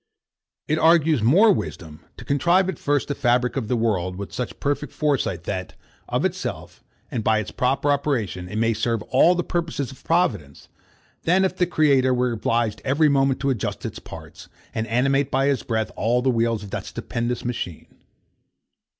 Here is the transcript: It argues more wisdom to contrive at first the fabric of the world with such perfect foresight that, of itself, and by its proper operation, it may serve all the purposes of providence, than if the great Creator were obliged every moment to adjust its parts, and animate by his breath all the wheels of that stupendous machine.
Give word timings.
It 0.67 0.79
argues 0.79 1.21
more 1.21 1.53
wisdom 1.53 2.03
to 2.17 2.25
contrive 2.25 2.67
at 2.69 2.79
first 2.79 3.07
the 3.07 3.13
fabric 3.13 3.55
of 3.55 3.67
the 3.67 3.75
world 3.75 4.15
with 4.15 4.33
such 4.33 4.59
perfect 4.59 4.91
foresight 4.93 5.43
that, 5.43 5.75
of 6.09 6.25
itself, 6.25 6.83
and 7.11 7.23
by 7.23 7.37
its 7.37 7.51
proper 7.51 7.91
operation, 7.91 8.49
it 8.49 8.55
may 8.55 8.73
serve 8.73 9.03
all 9.03 9.35
the 9.35 9.43
purposes 9.43 9.91
of 9.91 10.03
providence, 10.03 10.69
than 11.21 11.45
if 11.45 11.55
the 11.55 11.67
great 11.67 11.75
Creator 11.91 12.15
were 12.15 12.31
obliged 12.31 12.81
every 12.83 13.09
moment 13.09 13.39
to 13.41 13.51
adjust 13.51 13.85
its 13.85 13.99
parts, 13.99 14.49
and 14.73 14.87
animate 14.87 15.29
by 15.29 15.45
his 15.45 15.61
breath 15.61 15.91
all 15.95 16.23
the 16.23 16.31
wheels 16.31 16.63
of 16.63 16.71
that 16.71 16.87
stupendous 16.87 17.45
machine. 17.45 17.85